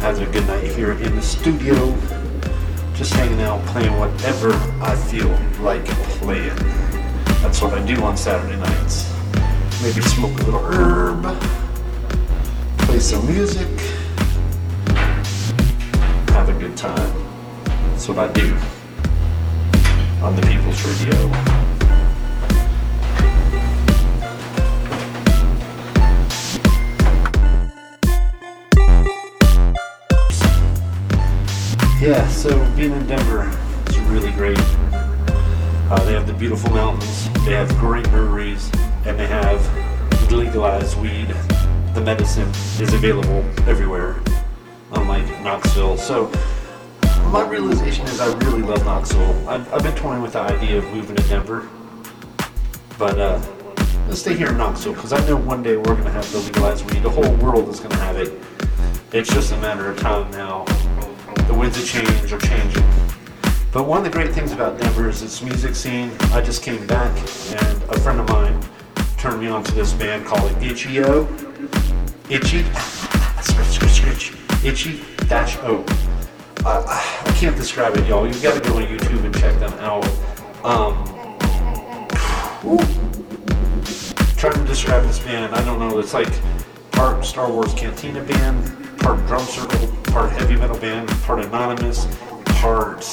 Having 0.00 0.28
a 0.28 0.30
good 0.30 0.46
night 0.46 0.64
here 0.64 0.92
in 0.92 1.16
the 1.16 1.22
studio, 1.22 1.96
just 2.94 3.14
hanging 3.14 3.40
out, 3.40 3.64
playing 3.66 3.98
whatever 3.98 4.52
I 4.82 4.94
feel 4.94 5.30
like 5.62 5.86
playing. 6.20 6.54
That's 7.40 7.62
what 7.62 7.72
I 7.72 7.84
do 7.86 8.02
on 8.02 8.16
Saturday 8.16 8.56
nights. 8.56 9.10
Maybe 9.82 10.02
smoke 10.02 10.38
a 10.40 10.42
little 10.42 10.64
herb, 10.64 11.22
play 12.80 12.98
some 12.98 13.26
music, 13.26 13.68
have 16.28 16.48
a 16.48 16.58
good 16.58 16.76
time. 16.76 17.12
That's 17.64 18.06
what 18.08 18.18
I 18.18 18.30
do 18.32 18.54
on 20.22 20.36
the 20.36 20.42
People's 20.42 20.84
Radio. 20.84 21.67
Yeah, 32.08 32.26
so 32.28 32.48
being 32.74 32.92
in 32.92 33.06
Denver 33.06 33.54
is 33.86 33.98
really 33.98 34.32
great. 34.32 34.56
Uh, 34.58 36.02
they 36.06 36.14
have 36.14 36.26
the 36.26 36.32
beautiful 36.32 36.70
mountains, 36.70 37.28
they 37.44 37.52
have 37.52 37.68
great 37.76 38.08
breweries, 38.08 38.70
and 39.04 39.20
they 39.20 39.26
have 39.26 39.60
legalized 40.32 40.98
weed. 41.02 41.26
The 41.92 42.00
medicine 42.00 42.48
is 42.80 42.94
available 42.94 43.44
everywhere, 43.68 44.22
unlike 44.92 45.28
Knoxville. 45.42 45.98
So 45.98 46.32
my 47.24 47.46
realization 47.46 48.06
is 48.06 48.22
I 48.22 48.34
really 48.38 48.62
love 48.62 48.82
Knoxville. 48.86 49.46
I've, 49.46 49.70
I've 49.70 49.82
been 49.82 49.94
toying 49.94 50.22
with 50.22 50.32
the 50.32 50.40
idea 50.40 50.78
of 50.78 50.84
moving 50.84 51.14
to 51.14 51.22
Denver, 51.24 51.68
but 52.98 53.18
uh, 53.18 53.38
let's 54.06 54.22
stay 54.22 54.34
here 54.34 54.48
in 54.48 54.56
Knoxville 54.56 54.94
because 54.94 55.12
I 55.12 55.22
know 55.26 55.36
one 55.36 55.62
day 55.62 55.76
we're 55.76 55.92
going 55.92 56.04
to 56.04 56.10
have 56.10 56.32
the 56.32 56.38
legalized 56.38 56.90
weed. 56.90 57.02
The 57.02 57.10
whole 57.10 57.34
world 57.34 57.68
is 57.68 57.80
going 57.80 57.90
to 57.90 57.98
have 57.98 58.16
it. 58.16 58.32
It's 59.12 59.28
just 59.28 59.52
a 59.52 59.58
matter 59.58 59.90
of 59.90 59.98
time 59.98 60.30
now. 60.30 60.64
The 61.48 61.54
winds 61.54 61.78
of 61.78 61.86
change 61.86 62.30
are 62.30 62.38
changing, 62.38 62.84
But 63.72 63.86
one 63.86 63.98
of 63.98 64.04
the 64.04 64.10
great 64.10 64.34
things 64.34 64.52
about 64.52 64.78
Denver 64.78 65.08
is 65.08 65.22
its 65.22 65.42
music 65.42 65.74
scene. 65.74 66.12
I 66.30 66.42
just 66.42 66.62
came 66.62 66.86
back, 66.86 67.10
and 67.50 67.82
a 67.84 67.98
friend 68.00 68.20
of 68.20 68.28
mine 68.28 68.60
turned 69.16 69.40
me 69.40 69.48
on 69.48 69.64
to 69.64 69.72
this 69.72 69.94
band 69.94 70.26
called 70.26 70.52
Itchy-O. 70.62 71.26
Itchy, 72.28 72.64
scratch, 73.40 73.66
scratch, 73.66 73.90
scratch. 73.90 74.32
Itchy 74.62 75.00
dash 75.26 75.56
O. 75.62 75.84
I, 76.66 77.34
can't 77.40 77.56
describe 77.56 77.96
it, 77.96 78.06
y'all. 78.06 78.26
You've 78.26 78.42
got 78.42 78.62
to 78.62 78.68
go 78.68 78.76
on 78.76 78.82
YouTube 78.82 79.24
and 79.24 79.34
check 79.38 79.58
them 79.58 79.72
out. 79.80 80.04
Um, 80.64 81.04
trying 84.36 84.52
to 84.52 84.64
describe 84.66 85.02
this 85.04 85.18
band, 85.20 85.54
I 85.54 85.64
don't 85.64 85.78
know. 85.78 85.98
It's 85.98 86.12
like 86.12 86.28
Star 87.24 87.50
Wars 87.50 87.72
Cantina 87.74 88.22
band, 88.22 88.87
part 88.98 89.24
drum 89.26 89.44
circle, 89.44 89.88
part 90.12 90.30
heavy 90.32 90.56
metal 90.56 90.78
band, 90.78 91.08
part 91.22 91.44
anonymous, 91.44 92.06
part 92.60 93.04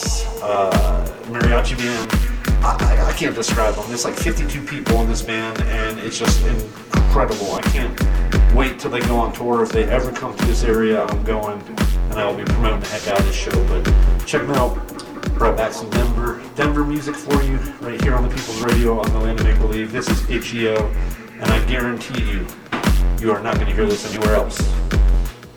uh, 0.41 1.05
mariachi 1.27 1.77
band. 1.77 2.11
I, 2.63 3.09
I, 3.09 3.13
can't 3.13 3.35
describe 3.35 3.75
them. 3.75 3.85
There's 3.87 4.05
like 4.05 4.15
52 4.15 4.61
people 4.63 5.01
in 5.01 5.07
this 5.07 5.21
band, 5.21 5.61
and 5.61 5.99
it's 5.99 6.17
just 6.17 6.43
incredible. 6.45 7.53
I 7.53 7.61
can't 7.61 8.55
wait 8.55 8.79
till 8.79 8.89
they 8.89 9.01
go 9.01 9.17
on 9.17 9.33
tour. 9.33 9.61
If 9.61 9.71
they 9.71 9.83
ever 9.83 10.11
come 10.11 10.35
to 10.35 10.45
this 10.45 10.63
area, 10.63 11.05
I'm 11.05 11.23
going, 11.23 11.61
and 11.61 12.13
I 12.13 12.25
will 12.25 12.37
be 12.37 12.43
promoting 12.43 12.79
the 12.79 12.87
heck 12.87 13.07
out 13.07 13.19
of 13.19 13.25
this 13.25 13.35
show. 13.35 13.51
But 13.67 13.83
check 14.25 14.41
them 14.41 14.51
out. 14.51 14.75
Brought 15.35 15.57
back 15.57 15.73
some 15.73 15.89
Denver 15.89 16.41
Denver 16.55 16.85
music 16.85 17.15
for 17.15 17.43
you 17.43 17.57
right 17.81 18.01
here 18.01 18.15
on 18.15 18.23
the 18.23 18.29
People's 18.29 18.61
Radio 18.61 18.97
on 18.99 19.11
the 19.11 19.19
Land 19.19 19.39
of 19.41 19.45
Make 19.45 19.59
Believe. 19.59 19.91
This 19.91 20.09
is 20.09 20.29
Itchy-O, 20.29 20.75
and 21.33 21.43
I 21.43 21.65
guarantee 21.65 22.23
you, 22.23 22.47
you 23.19 23.31
are 23.31 23.43
not 23.43 23.55
going 23.55 23.67
to 23.67 23.73
hear 23.73 23.85
this 23.85 24.09
anywhere 24.09 24.35
else, 24.35 24.57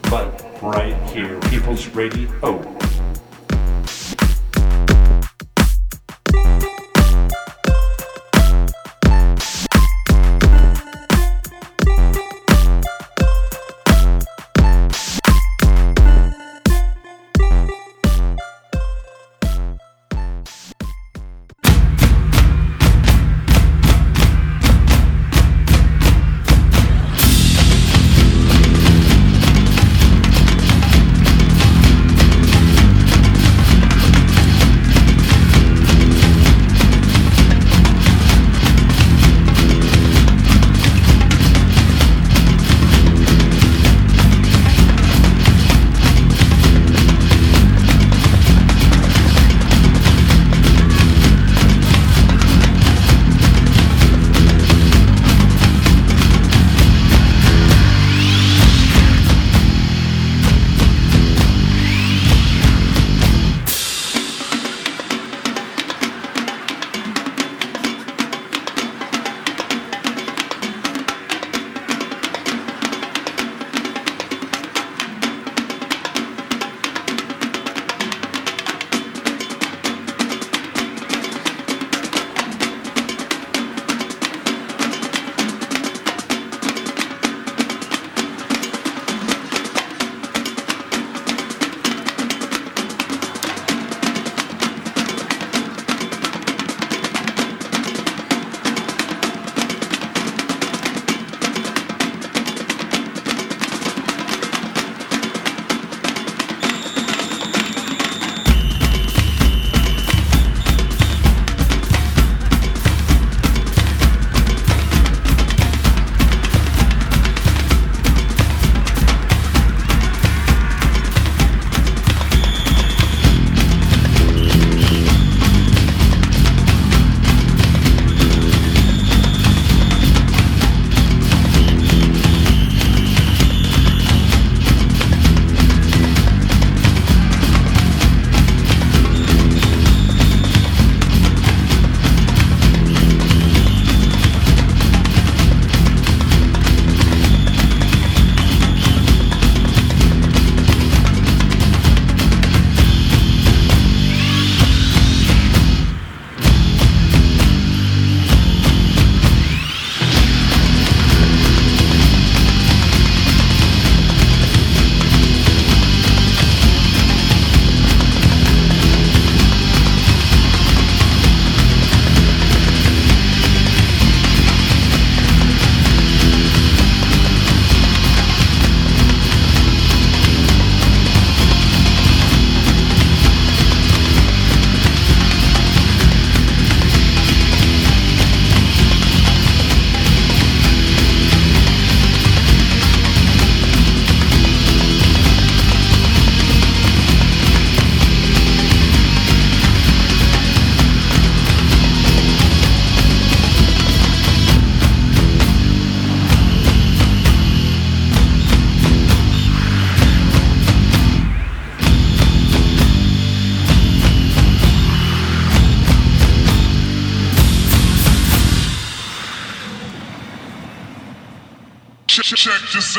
but 0.09 0.61
right 0.63 0.95
here, 1.11 1.39
People's 1.41 1.87
Radio. 1.89 2.78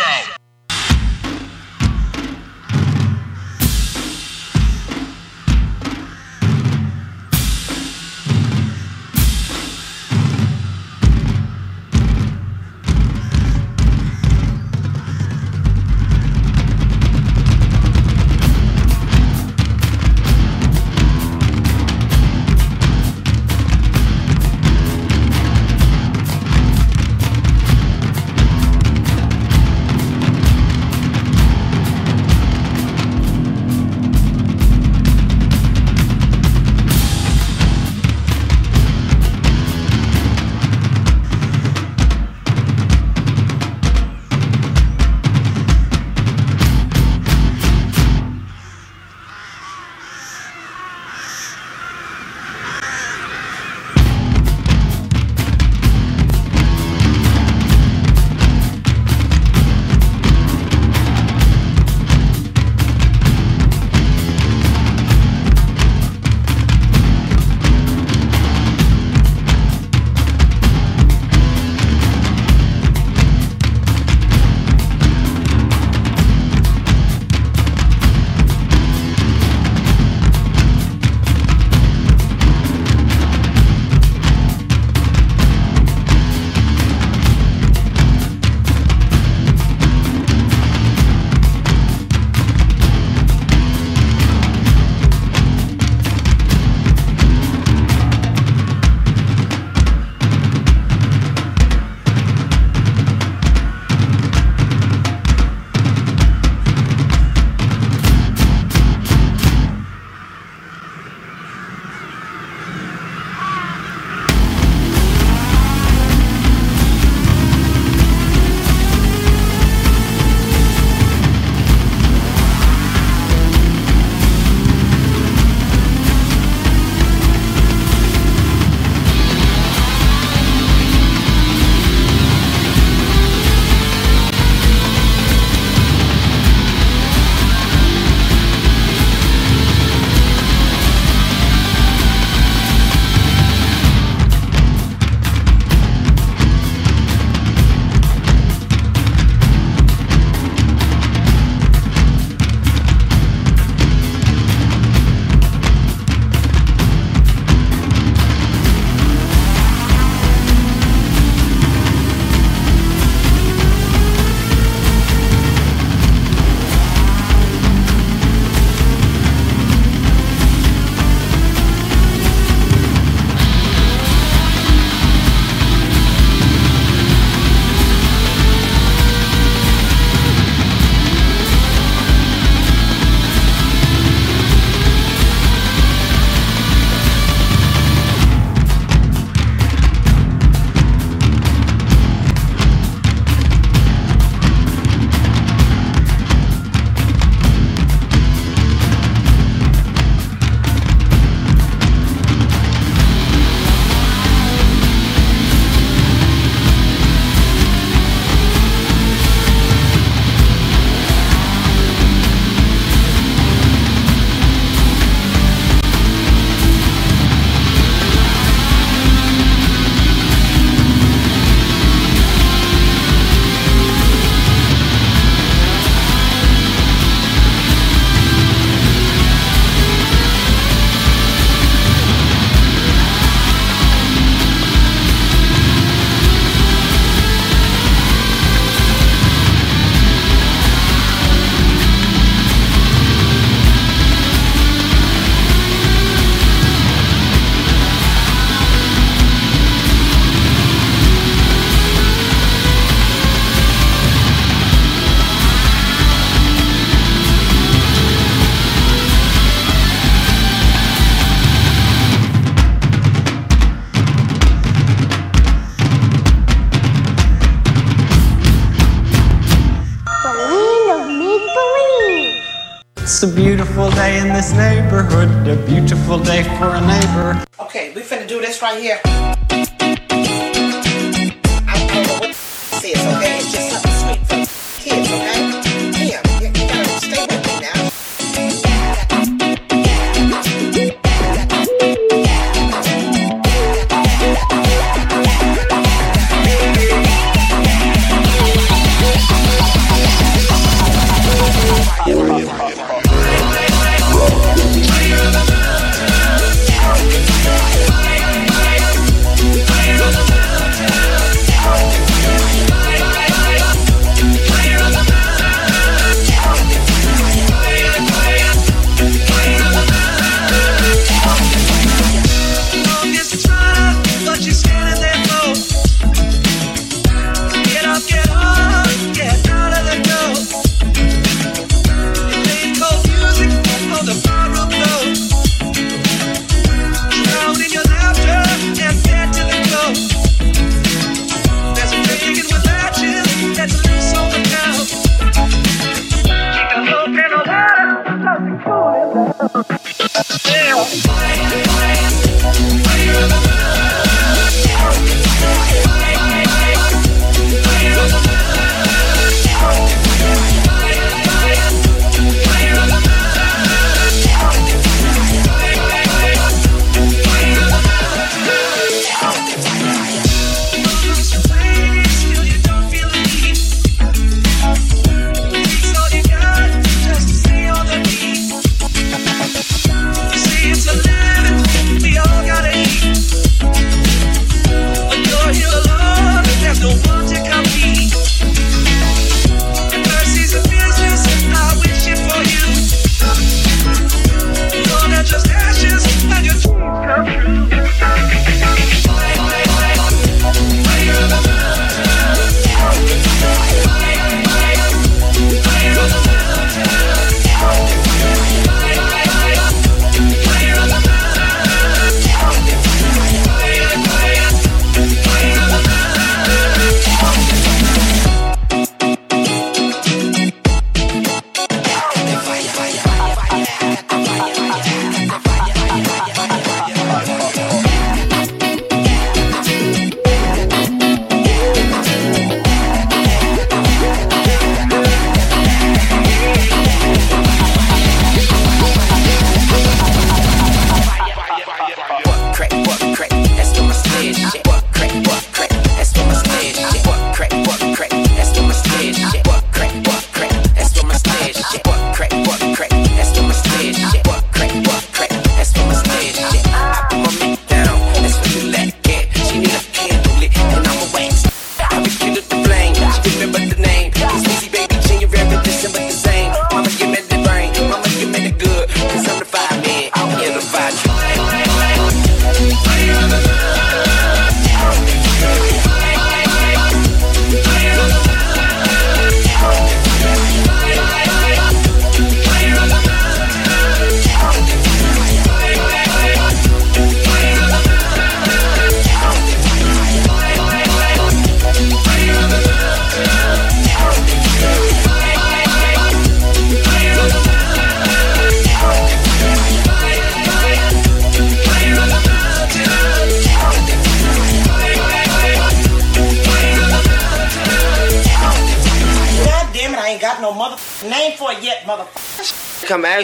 Out. 0.01 0.40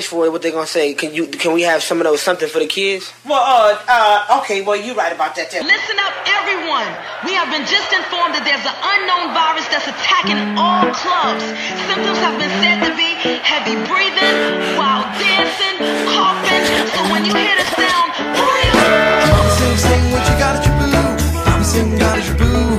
fish 0.07 0.11
for 0.11 0.31
what 0.31 0.43
they 0.43 0.51
gonna 0.51 0.67
say? 0.67 0.95
Can 0.95 1.15
you? 1.15 1.27
Can 1.27 1.53
we 1.53 1.63
have 1.63 1.83
some 1.83 1.99
of 1.99 2.05
those 2.05 2.23
something 2.23 2.49
for 2.49 2.59
the 2.59 2.67
kids? 2.67 3.13
Well, 3.25 3.43
uh, 3.43 3.79
uh 3.89 4.41
okay. 4.43 4.63
Well, 4.63 4.77
you're 4.77 4.95
right 4.95 5.13
about 5.13 5.35
that. 5.37 5.51
Too. 5.51 5.61
Listen 5.63 5.97
up, 6.01 6.15
everyone. 6.27 6.87
We 7.25 7.35
have 7.35 7.51
been 7.51 7.67
just 7.67 7.91
informed 7.93 8.35
that 8.35 8.45
there's 8.47 8.65
an 8.65 8.77
unknown 8.95 9.35
virus 9.35 9.67
that's 9.69 9.89
attacking 9.89 10.39
all 10.57 10.87
clubs. 10.95 11.45
Symptoms 11.91 12.19
have 12.23 12.37
been 12.39 12.55
said 12.63 12.79
to 12.87 12.93
be 12.95 13.11
heavy 13.43 13.77
breathing, 13.91 14.37
wild 14.79 15.09
dancing, 15.19 15.77
coughing. 16.15 16.65
So 16.95 17.01
when 17.11 17.23
you 17.27 17.35
hear 17.35 17.57
the 17.57 17.69
sound, 17.75 18.11
hurry. 18.15 18.67
Mama 18.75 19.51
sing, 19.59 19.77
sing 19.77 20.03
what 20.13 20.25
you 20.27 20.35
got 20.39 20.53
at 20.59 20.63
your 20.67 20.77
boo. 20.79 21.03
Mama 21.47 21.65
sing, 21.65 21.91
got 21.99 22.19
at 22.19 22.27
your 22.27 22.39
boo. 22.39 22.79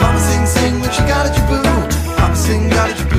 Mama 0.00 0.20
sing, 0.20 0.44
sing 0.46 0.74
what 0.80 0.92
you 0.94 1.04
got 1.10 1.26
at 1.26 1.34
your 1.34 1.46
boo. 1.50 1.64
Mama 2.18 2.36
sing, 2.36 2.62
got 2.70 2.90
at 2.90 2.98
your 2.98 3.08
boo. 3.10 3.15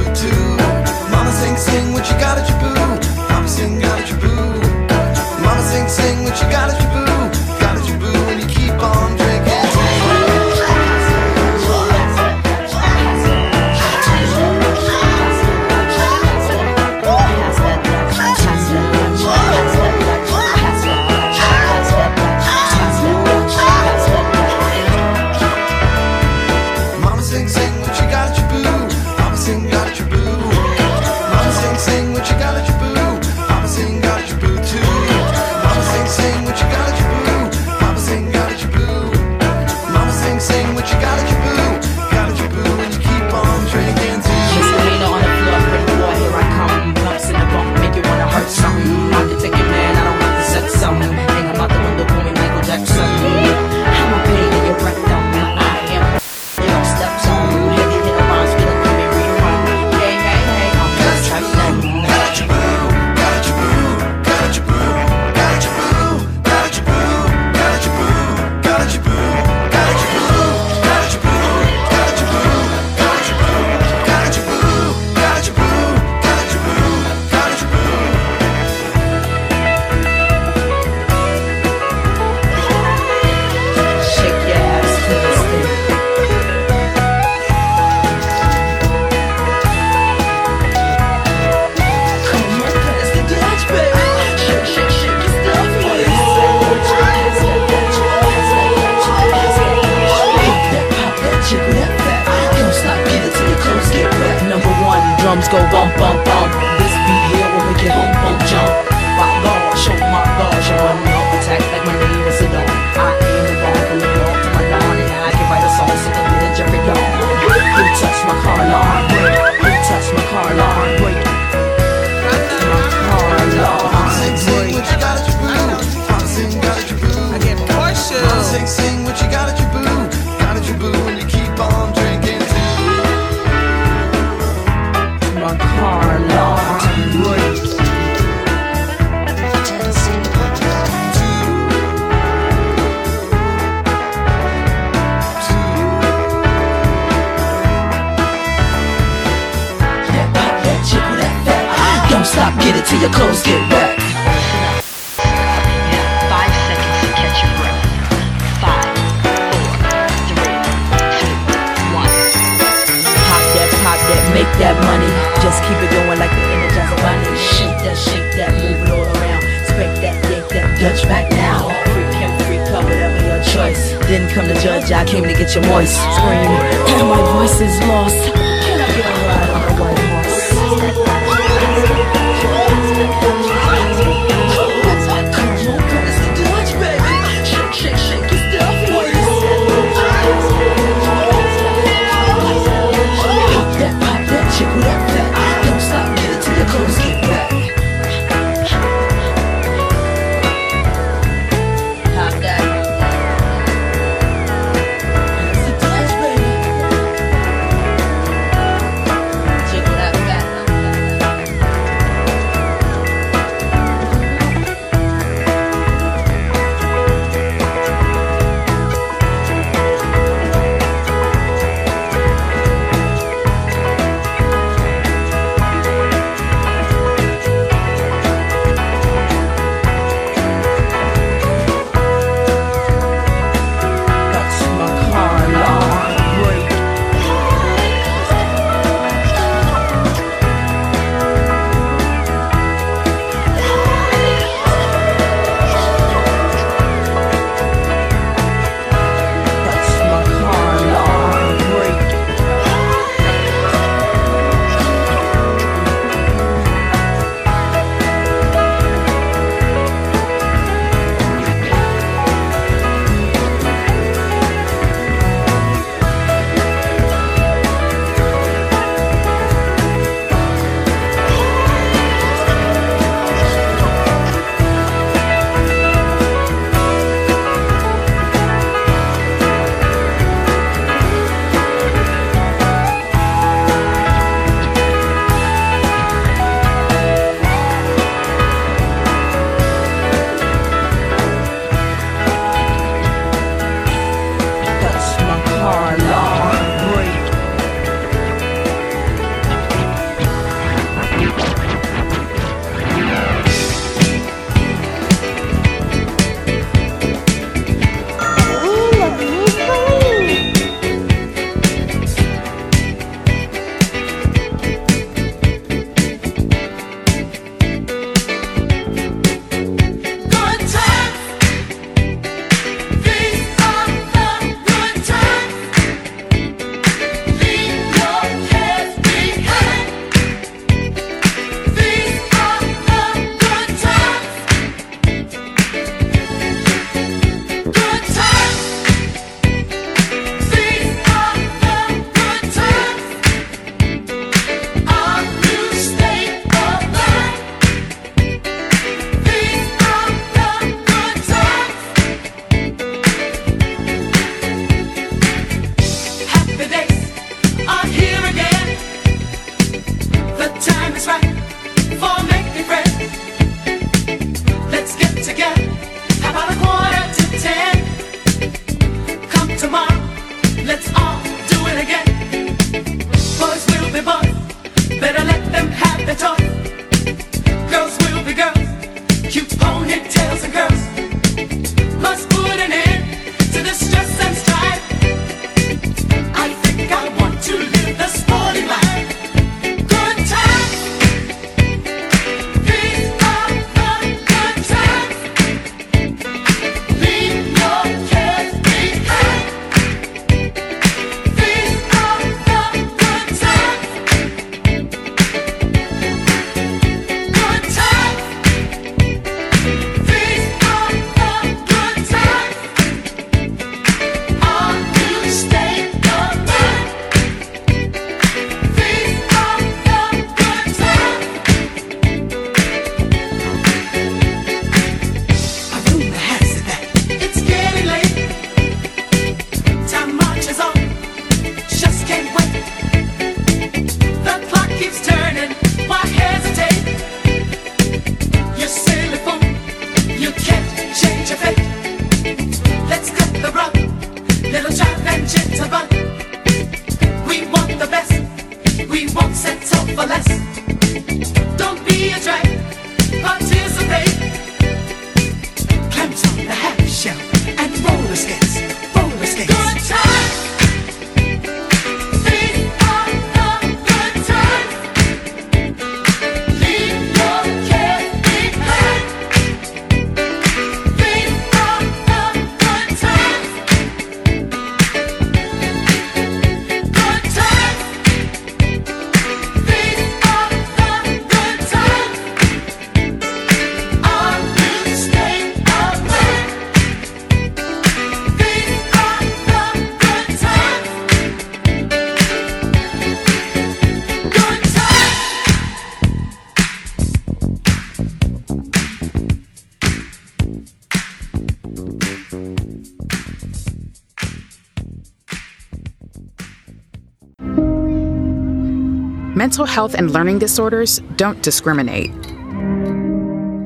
Mental 509.58 509.74
health 509.74 509.96
and 509.96 510.12
learning 510.12 510.38
disorders 510.38 511.00
don't 511.16 511.42
discriminate. 511.42 512.14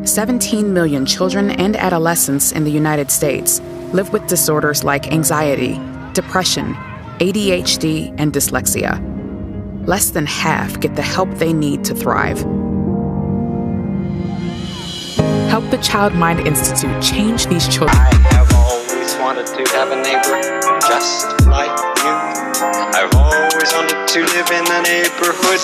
17 0.08 0.74
million 0.74 1.06
children 1.06 1.52
and 1.52 1.76
adolescents 1.76 2.54
in 2.54 2.64
the 2.64 2.72
United 2.72 3.12
States 3.12 3.60
live 3.92 4.14
with 4.14 4.26
disorders 4.26 4.86
like 4.86 5.12
anxiety, 5.12 5.78
depression, 6.14 6.76
ADHD, 7.20 8.16
and 8.18 8.32
dyslexia. 8.32 9.06
Less 9.86 10.12
than 10.12 10.26
half 10.26 10.80
get 10.80 10.96
the 10.96 11.02
help 11.02 11.30
they 11.32 11.52
need 11.52 11.84
to 11.84 11.94
thrive. 11.94 12.40
Help 15.50 15.70
the 15.72 15.80
Child 15.84 16.14
Mind 16.16 16.40
Institute 16.48 17.04
change 17.04 17.48
these 17.48 17.68
children. 17.68 18.81
Wanted 19.22 19.46
to 19.46 19.64
have 19.78 19.92
a 19.92 20.02
neighbor 20.02 20.42
just 20.82 21.46
like 21.46 21.70
you. 22.02 22.16
I've 22.98 23.14
always 23.14 23.72
wanted 23.72 24.08
to 24.10 24.20
live 24.34 24.50
in 24.50 24.66
a 24.66 24.82
neighborhood 24.82 25.62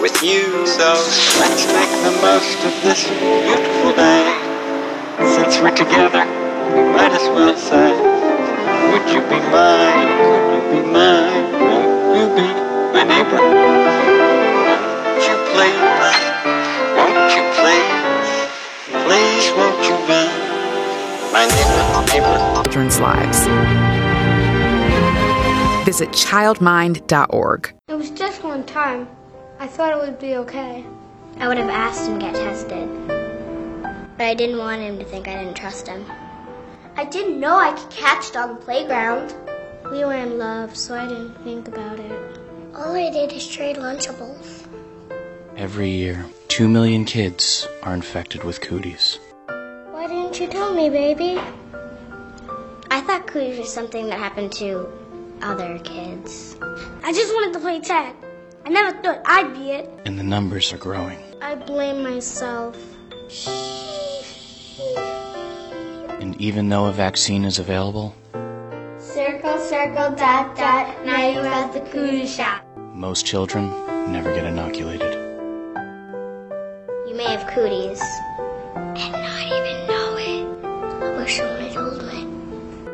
with 0.00 0.22
you. 0.22 0.64
So 0.64 0.94
let's 1.42 1.66
make 1.74 1.90
the 2.06 2.14
most 2.22 2.58
of 2.64 2.72
this 2.86 3.02
beautiful 3.10 3.92
day. 3.98 4.30
Since 5.34 5.58
we're 5.58 5.74
together, 5.74 6.22
we 6.70 6.82
might 6.94 7.10
as 7.10 7.26
well 7.34 7.56
say, 7.58 7.90
Would 8.94 9.10
you 9.10 9.22
be 9.26 9.42
mine? 9.50 10.08
Would 10.22 10.54
you 10.54 10.62
be 10.70 10.88
mine? 10.88 11.50
Won't 11.58 12.14
you 12.14 12.26
be 12.38 12.48
my 12.94 13.02
neighbor? 13.02 13.42
Won't 14.62 15.22
you 15.26 15.36
please? 15.50 15.82
Won't 16.94 17.30
you 17.34 17.42
please? 17.58 18.30
Please 19.04 19.50
won't 19.58 19.82
you 19.84 19.96
be 20.06 20.47
my 21.38 21.46
neighbor? 21.46 22.12
Neighbor. 22.12 22.54
Children's 22.54 22.98
lives. 22.98 23.38
Visit 25.84 26.08
childmind.org. 26.08 27.72
It 27.86 27.94
was 27.94 28.10
just 28.10 28.42
one 28.42 28.66
time. 28.66 29.08
I 29.60 29.68
thought 29.68 29.92
it 29.92 29.98
would 29.98 30.18
be 30.18 30.34
okay. 30.36 30.84
I 31.38 31.46
would 31.46 31.58
have 31.58 31.68
asked 31.68 32.08
him 32.08 32.18
to 32.18 32.26
get 32.26 32.34
tested. 32.34 32.88
But 34.16 34.26
I 34.26 34.34
didn't 34.34 34.58
want 34.58 34.82
him 34.82 34.98
to 34.98 35.04
think 35.04 35.28
I 35.28 35.36
didn't 35.36 35.54
trust 35.54 35.86
him. 35.86 36.04
I 36.96 37.04
didn't 37.04 37.38
know 37.38 37.56
I 37.56 37.72
could 37.72 37.90
catch 37.90 38.30
it 38.30 38.36
on 38.36 38.56
the 38.56 38.60
playground. 38.60 39.32
We 39.92 40.04
were 40.04 40.14
in 40.14 40.38
love, 40.38 40.76
so 40.76 40.96
I 40.96 41.06
didn't 41.06 41.34
think 41.44 41.68
about 41.68 42.00
it. 42.00 42.40
All 42.74 42.96
I 42.96 43.10
did 43.10 43.32
is 43.32 43.46
trade 43.46 43.76
Lunchables. 43.76 44.66
Every 45.56 45.90
year, 45.90 46.26
2 46.48 46.68
million 46.68 47.04
kids 47.04 47.68
are 47.84 47.94
infected 47.94 48.42
with 48.42 48.60
cooties. 48.60 49.20
Didn't 50.28 50.40
you 50.42 50.48
tell 50.48 50.74
me, 50.74 50.90
baby? 50.90 51.40
I 52.90 53.00
thought 53.00 53.26
cooties 53.26 53.58
was 53.58 53.72
something 53.72 54.08
that 54.08 54.18
happened 54.18 54.52
to 54.60 54.86
other 55.40 55.78
kids. 55.78 56.54
I 57.02 57.14
just 57.14 57.32
wanted 57.32 57.54
to 57.54 57.60
play 57.60 57.80
tag. 57.80 58.14
I 58.66 58.68
never 58.68 58.94
thought 59.02 59.22
I'd 59.24 59.54
be 59.54 59.70
it. 59.70 59.88
And 60.04 60.18
the 60.18 60.22
numbers 60.22 60.70
are 60.74 60.76
growing. 60.76 61.18
I 61.40 61.54
blame 61.54 62.02
myself. 62.02 62.76
And 66.20 66.38
even 66.38 66.68
though 66.68 66.84
a 66.84 66.92
vaccine 66.92 67.46
is 67.46 67.58
available, 67.58 68.14
Circle, 68.98 69.58
circle, 69.60 70.14
dot, 70.14 70.54
dot. 70.54 71.06
Now 71.06 71.26
you're 71.26 71.46
at 71.46 71.72
the 71.72 71.80
cootie 71.90 72.26
shop. 72.26 72.62
most 72.76 73.24
children 73.24 73.70
never 74.12 74.34
get 74.34 74.44
inoculated. 74.44 75.14
You 77.08 77.14
may 77.14 77.24
have 77.24 77.46
cooties 77.48 78.02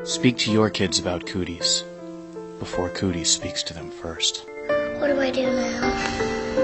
Speak 0.04 0.36
to 0.38 0.52
your 0.52 0.68
kids 0.68 0.98
about 0.98 1.26
cooties 1.26 1.82
before 2.58 2.90
cooties 2.90 3.30
speaks 3.30 3.62
to 3.62 3.72
them 3.72 3.90
first. 3.90 4.44
What 4.98 5.06
do 5.06 5.18
I 5.18 5.30
do 5.30 5.46
now? 5.46 6.63